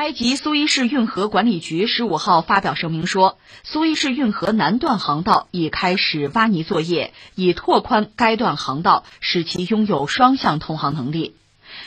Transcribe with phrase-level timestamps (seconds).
[0.00, 11.36] 埃及苏伊士运河管理局十五号发表声明说，苏伊士运河南段航道已开始挖泥作业，以拓宽该段航道，使其拥有双向通航能力。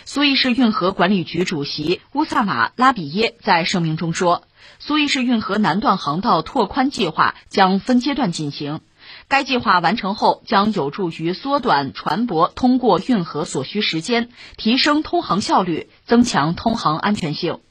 [0.06, 4.44] 苏伊士运河管理局主席乌萨马拉比耶在声明中说，
[4.78, 8.82] 苏伊士运河南段航道拓宽计划将分阶段进行，
[9.28, 17.62] 该计划完成后将有助于缩短船舶通过运河所需时间，提升通航效率，增强通航安全性。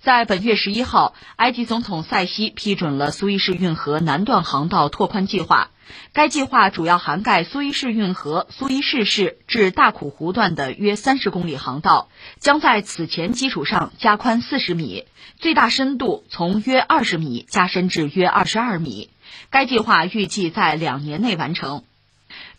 [0.00, 5.70] 在本月十一号，埃及总统塞西批准了苏伊士运河南段航道拓宽计划。
[6.12, 12.08] 该计划主要涵盖苏伊士运河苏伊士市至大苦湖段的约三十公里航道，
[12.38, 15.04] 将在此前基础上加宽四十米，
[15.38, 19.10] 最大深度从约二十米加深至约二十二米。
[19.50, 21.84] 该计划预计在两年内完成。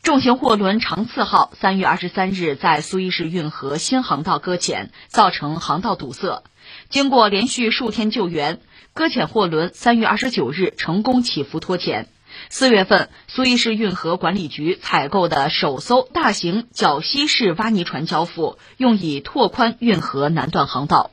[0.04, 6.44] 重型货轮长次号三月二十三日在苏伊士运河新航道搁浅，造成航道堵塞。
[6.90, 8.60] 经过连续数天救援，
[8.94, 12.08] 搁浅货轮三月二十九日成功起浮脱潜。
[12.50, 21.12] 四月份，苏伊士运河管理局采购的首艘大型绞吸式挖泥船交付，用以拓宽运河南段航道。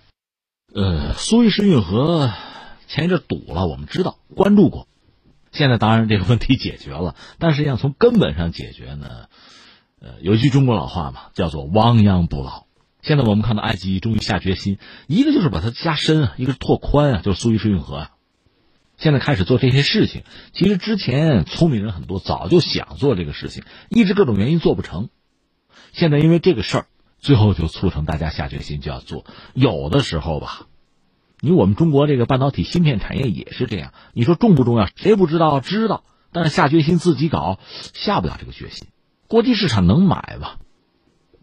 [0.75, 2.31] 呃，苏伊士运河
[2.87, 4.87] 前一阵堵了，我们知道关注过。
[5.51, 9.27] 现在当然这个问题解决了，但是要从根本上解决呢，
[10.01, 12.64] 呃，有一句中国老话嘛，叫做亡羊补牢。
[13.05, 18.11] 现在我们看到埃及终于下决心，一个就是把它加深啊，一个是拓宽啊，就是苏伊士运河啊。
[18.97, 20.23] 现在开始做这些事情，
[20.55, 25.11] 其实之前聪明人很多，早就想做这个事情，一直各种原因做不成。
[25.93, 26.87] 现在因为这个事儿，
[27.19, 29.27] 最后就促成大家下决心就要做。
[29.53, 30.67] 有的时候吧，
[31.41, 34.89] 你我们中国这个半导体芯片产业也是这样，你说重不重要？
[34.97, 35.61] 谁不知道？
[35.61, 37.59] 知道，但是下决心自己搞，
[37.93, 38.89] 下不了这个决心。
[39.29, 40.57] 国际市场能买吧？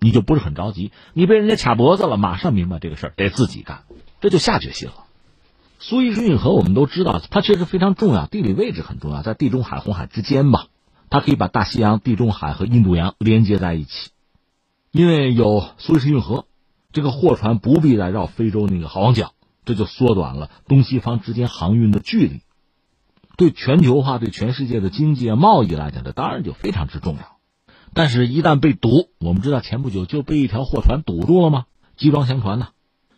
[0.03, 3.83] 你就不是很着急，你被人家卡脖子了，马上明白这个事儿得自己干，
[4.19, 4.95] 这就下决心了。
[5.77, 10.65] 苏伊士运河我们都知道，它确实非常重要，地理位置很重要，在地中海、红海之间吧，
[11.11, 14.09] 它可以把大西洋、地中海和印度洋连接在一起。
[14.91, 16.45] 因为有苏伊士运河，
[16.91, 19.33] 这个货船不必再绕非洲那个好望角，
[19.65, 22.41] 这就缩短了东西方之间航运的距离。
[23.37, 27.37] 对全球化、对全世界的经济啊、贸易来讲，这当然就非常之重要。
[27.93, 31.65] 但是，一旦被堵，我们知道前不久就被一条货船堵住了吗？
[31.97, 32.69] 集装箱船呢？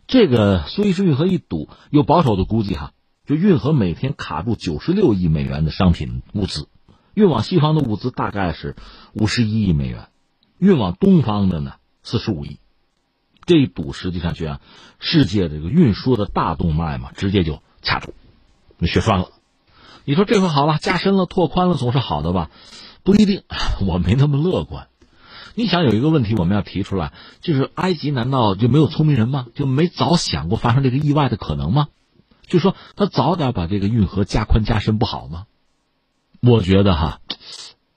[0.08, 2.92] 这个苏伊士运河一堵，有保守的估计哈，
[3.26, 6.68] 就运河每天卡住九十六亿美元的商品物资，
[7.14, 8.76] 运往西方的物资大概是
[9.14, 10.08] 五十一亿美元，
[10.58, 12.58] 运往东方的呢四十五亿。
[13.46, 14.60] 这一堵实际上就让
[15.00, 18.14] 世界这个运输的大动脉嘛，直接就卡住，
[18.78, 19.30] 那血栓了。
[20.04, 22.50] 你说这回好了，加深了、拓宽了，总是好的吧？
[23.04, 23.44] 不一定，
[23.86, 24.88] 我没那么乐观。
[25.56, 29.48] 你想有一个问题我们要提出来，就是埃及难道就没有聪明人吗？
[29.54, 31.90] 就没早想过发生这个意外的可能吗？
[32.48, 35.46] 就说他早点把这个运河加宽加深不好吗？
[36.42, 37.22] 我觉得哈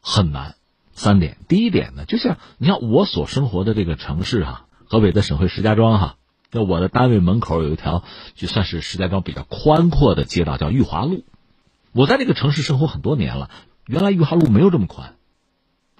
[0.00, 0.54] 很难。
[0.92, 6.16] 三点，第一点呢，就像你像我所生活的这个城市哈，河北的省会石家庄哈，
[6.50, 8.02] 那我的单位门口有一条
[8.34, 11.24] 就算是石家庄比较宽阔的街道，叫裕华路。
[11.92, 13.50] 我在这个城市生活很多年了。
[13.86, 15.16] 原来裕华路没有这么宽，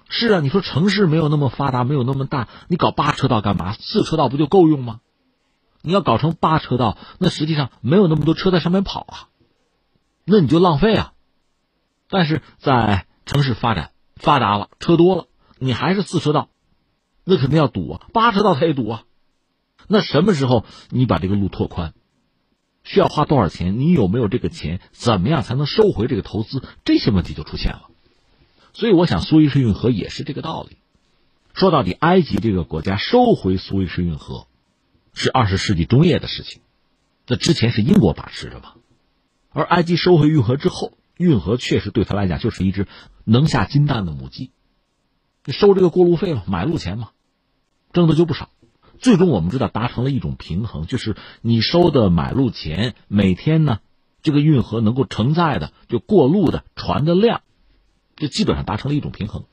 [0.09, 3.73] 是啊，你说城市没有那么发达，没有那么大，你搞八车道干嘛？
[3.73, 4.99] 四车道不就够用吗？
[5.81, 9.15] 你要搞成八车道，那实际上没有那么多车在上面跑啊，
[10.25, 11.13] 那你就浪费啊。
[12.09, 15.27] 但是在城市发展发达了，车多了，
[15.57, 16.49] 你还是四车道，
[17.23, 19.03] 那肯定要堵啊，八车道它也堵啊。
[19.87, 21.93] 那什么时候你把这个路拓宽？
[22.87, 23.79] 需要花多少钱？
[23.79, 24.79] 你有没有这个钱？
[24.91, 26.63] 怎么样才能收回这个投资？
[26.85, 27.89] 这些问题就出现了。
[28.73, 30.77] 所以，我想苏伊士运河也是这个道理。
[31.53, 34.47] 说到底，埃及这个国家收回苏伊士运河，
[35.13, 36.61] 是二十世纪中叶的事情。
[37.27, 38.75] 那之前是英国把持着嘛。
[39.51, 42.87] 而埃及收回运河之后，运河确实对他来讲就是一只
[43.25, 44.51] 能下金蛋的母鸡，
[45.47, 47.09] 收这个过路费嘛，买路钱嘛，
[47.91, 48.49] 挣的就不少。
[48.99, 53.79] 最终我们知道达成了一种平衡，就是你收的买路钱，每天呢，
[54.21, 57.41] 这个运河能够承载的就过路的船的量，
[58.15, 59.45] 就基本上达成了一种平衡。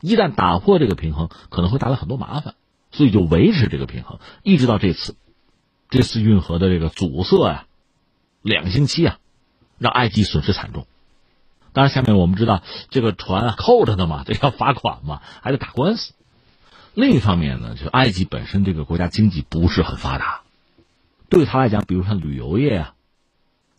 [0.00, 2.54] 一旦打破这个平衡，可能会带来很多麻烦，
[2.90, 5.14] 所以就维持这个平衡，一直到这次，
[5.90, 7.66] 这次运河的这个阻塞呀，
[8.42, 9.18] 两星期啊，
[9.78, 10.86] 让埃及损失惨重。
[11.72, 16.12] 当然，下面我们知道这个船扣着的嘛，这要罚款嘛，还得打官司。
[16.94, 20.42] 另一方面呢，就埃及本身这个国家经济不是很发达，
[21.30, 22.94] 对他来讲，比如像旅游业啊，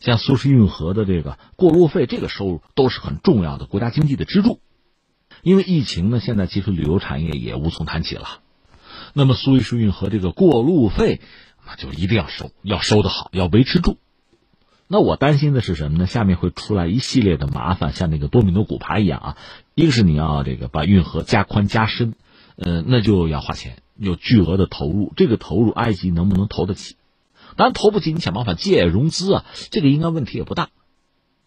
[0.00, 4.58] 像苏伊运河的这个过路费，这个收入都是很重要的国家经济的支柱。
[5.42, 8.40] 因为疫情呢，现在其实旅游产业也无从谈起了。
[9.12, 11.20] 那么苏伊士运河这个过路费，
[11.66, 13.98] 那就一定要收，要收的好，要维持住。
[14.88, 16.06] 那我担心的是什么呢？
[16.06, 19.36] 下面会出来一系列的麻烦，像那个多米诺骨牌一样啊。
[19.74, 22.14] 一个是你要这个把运河加宽加深，
[22.56, 25.12] 呃，那就要花钱，有巨额的投入。
[25.16, 26.96] 这个投入埃及能不能投得起？
[27.56, 30.70] 当然投不起，你想办法借融资啊，这个应该问题也不大。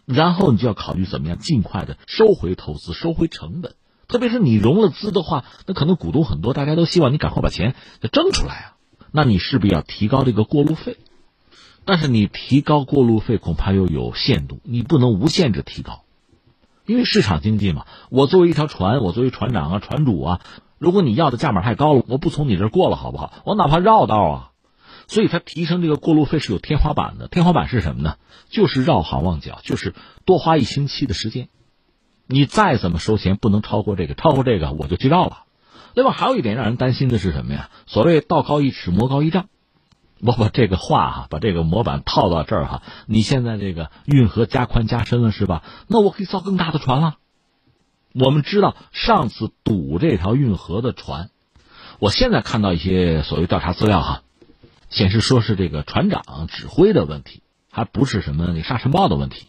[0.05, 3.75] 然后你就要考虑怎么样尽快的收回投资，收回成本。
[4.07, 7.75] 特别是你融了资的话，那可能股东很多，大家都希望你赶快把钱
[8.11, 8.77] 挣出来啊。
[9.11, 10.97] 那你势必要提高这个过路费。
[11.83, 16.03] 但是你提高过路费恐怕又有限度，你不能无限制提高，
[16.85, 17.85] 因为市场经济嘛。
[18.09, 20.41] 我作为一条船，我作为船长啊、船主啊，
[20.77, 23.33] 如果你要的价码太高了，我不从你这儿过了，好不好？
[23.45, 24.51] 我哪怕绕道啊。
[25.07, 28.15] 所以它提升这个过路费是有天花板的，天花板是什么呢？
[28.49, 29.95] 就是绕行望角，就是
[30.25, 31.47] 多花一星期的时间。
[32.27, 35.43] 你再怎么收钱，不能超过这个，超过这个我就去绕了。
[35.93, 37.69] 另外还有一点让人担心的是什么呀？
[37.85, 39.47] 所谓道高一尺，魔高一丈。
[40.19, 42.83] 我把这个话哈，把这个模板套到这儿哈。
[43.05, 45.63] 你现在这个运河加宽加深了是吧？
[45.87, 47.15] 那我可以造更大的船了。
[48.19, 51.29] 我们知道上次堵这条运河的船，
[51.99, 54.23] 我现在看到一些所谓调查资料哈，
[54.89, 59.45] 显示说是这个船长指挥的问题，还不是什么那沙尘暴的问题。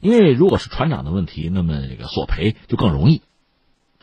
[0.00, 3.22] 因为如果是船长的问题，那么这个索赔就更容易。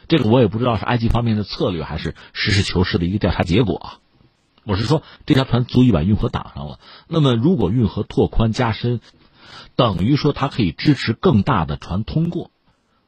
[0.08, 4.00] 这个我也不知道是埃及方面的策略，还是实事求是的一个调查结果啊。
[4.64, 6.80] 我是说，这条船足以把运河挡上了。
[7.08, 9.00] 那么，如果运河拓宽加深，
[9.76, 12.50] 等于说它可以支持更大的船通过。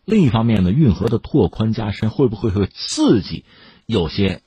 [0.07, 3.43] 另一方面呢，运河的拓宽加深会不会会刺激
[3.85, 4.41] 有些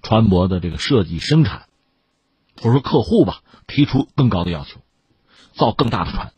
[0.00, 1.66] 船舶的这个设计生产，
[2.56, 4.80] 或者说客户吧，提出更高的要求，
[5.52, 6.32] 造更大的船，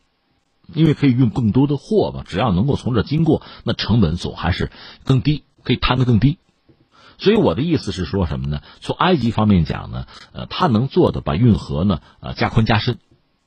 [0.73, 2.25] 因为可以运更多的货嘛。
[2.27, 4.69] 只要能够从这经过，那成本总还是
[5.05, 6.37] 更低，可以摊得更低。
[7.17, 8.61] 所以我的意思是说什么呢？
[8.81, 12.99] 从埃及方面讲呢，呃，他能做的把运河呢，呃，加宽加深，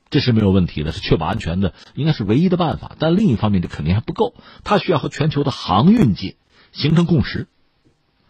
[0.09, 2.95] 这是没有问题的，是确保安全的，应该是唯一的办法。
[2.99, 4.33] 但另一方面，这肯定还不够，
[4.63, 6.35] 它需要和全球的航运界
[6.71, 7.47] 形成共识，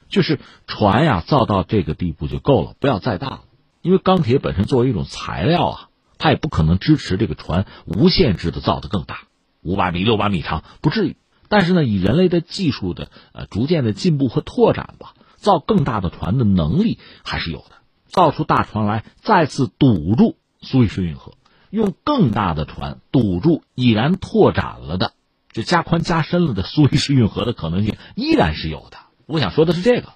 [0.10, 3.42] 就是船呀造到这个地步就够了，不要再大了。
[3.82, 9.22] 因为钢铁本身作为一种材料啊，它也不可能支持这个船无限制的造得更大，
[9.62, 11.16] 五百米、六百米长不至于。
[11.48, 15.14] 但是呢，以人类的技术的呃逐渐的进步和拓展吧。
[15.38, 17.72] 造更大的船的能力还是有的，
[18.08, 21.32] 造出大船来再次堵住苏伊士运河，
[21.70, 25.14] 用更大的船堵住已然拓展了的、
[25.52, 28.98] 就加宽加深了的苏伊士运河的可能性依然是有的。
[29.26, 30.10] 我想说的是这个，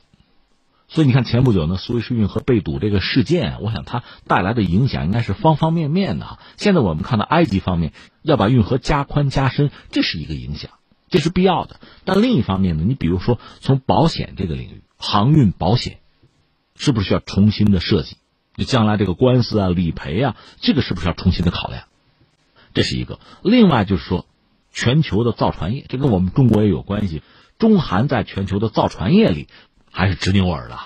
[0.88, 6.40] 所以你看前不久呢，苏伊士运河被堵这个事件，我想它带来的影响应该是方方面面的。
[6.58, 10.72] 现在我们看到埃及方面要把运河加宽加深，这是一个影响，
[11.10, 11.80] 这是必要的。
[12.06, 14.82] 但另一方面呢，你比如说从保险这个领域。
[15.06, 15.98] 航运保险
[16.78, 18.16] 是不是需要重新的设计？
[18.56, 21.84] 就将来这个官司啊、理赔啊，这个是不是要重新的考量？
[22.74, 23.20] 这是一个。
[23.44, 24.26] 另外就是说，
[24.72, 27.22] 全球的造船业，这跟我们中国也有关系。
[27.60, 29.48] 中韩在全球的造船业里
[29.92, 30.78] 还是直牛耳的，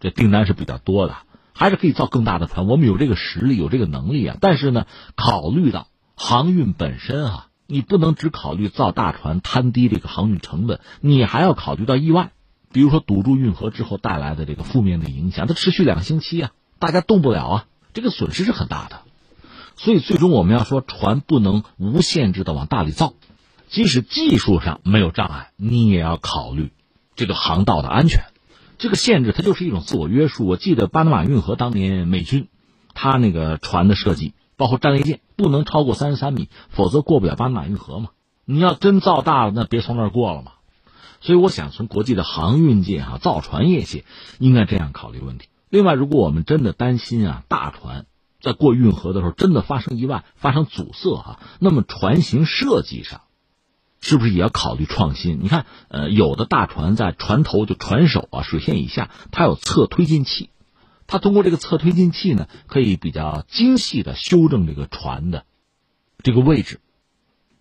[0.00, 1.16] 这订单是比较多的，
[1.54, 2.66] 还是可以造更大的船。
[2.66, 4.36] 我们有这个实力，有这个能力啊。
[4.40, 12.32] 但是呢，考虑到航运本身啊，你不能只考虑造大船摊低这个航运成本，你还要考虑到意外。
[12.72, 19.00] 比如说堵住运河之后带来的这个负面的影响，它持续两个星期啊，大家动不了啊，这个损失是很大的。
[19.76, 23.14] 所以最终我们要说，船不能无限制的往大里造，
[23.68, 26.72] 即使技术上没有障碍，你也要考虑
[27.14, 28.24] 这个航道的安全。
[28.78, 30.46] 这个限制它就是一种自我约束。
[30.46, 32.48] 我记得巴拿马运河当年美军，
[32.94, 38.10] 他那个船的设计，包括战列舰，不能超过三十三米，否则过不了巴拿马运河嘛。
[38.44, 40.52] 你要真造大了，那别从那儿过了嘛。
[41.20, 44.04] 所以，我想从国际的航运界、哈造船业界，
[44.38, 45.48] 应该这样考虑问题。
[45.70, 48.06] 另外，如果我们真的担心啊，大船
[48.40, 53.22] 在过运河的时候真的发生意外、发生阻塞啊，那么船型设计上，
[54.00, 55.40] 是不是也要考虑创新？
[55.42, 60.50] 你看，呃，有的大船在船头就船首啊、水线以下，它有侧推进器，
[61.06, 65.44] 它通过这个侧推进器呢，可以比较精细的修正这个船的
[66.22, 66.80] 这个位置。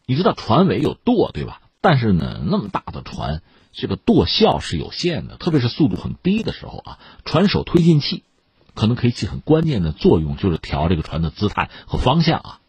[0.06, 1.62] 你知道船尾有舵，对吧？
[1.82, 3.42] 但是呢，那么大的船，
[3.80, 8.24] 这个舵效是有限的，特别是速度很低的时候啊，船首推进器
[8.74, 12.60] 可能可以起很关键的作用，就是调这个船的姿态和方向啊。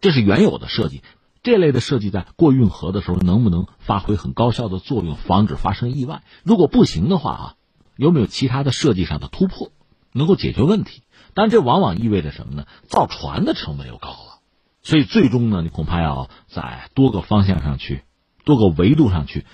[0.00, 1.02] 这是原有的设计，
[1.42, 6.22] 这类的设计在过运河的时候能不能发挥很高效的作用，防止发生意外？
[6.44, 7.54] 如果不行的话啊，
[7.96, 9.70] 有没有其他的设计上的突破
[10.12, 11.02] 能够解决问题？
[11.34, 12.64] 但这往往意味着什么呢？
[12.88, 14.40] 造船的成本又高了，
[14.82, 18.02] 所以最终呢，你恐怕要在多个方向上去。
[18.44, 19.46] 多个维度上去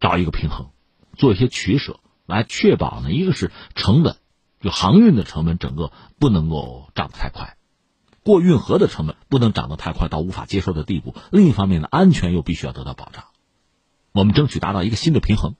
[0.00, 0.70] 找一个平衡，
[1.16, 4.16] 做一些取舍，来确保呢，一个是成本
[4.60, 7.56] 就航运的成本整个不能够涨得太快，
[8.24, 11.14] 过运河的成本不能涨得太快到无法接受的地步。
[11.30, 13.24] 另一方面呢，安全又必须要得到保障，
[14.12, 15.54] 我们争取达到一个新的平衡。